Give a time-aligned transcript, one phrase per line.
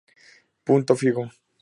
[0.65, 1.29] Punto Fijo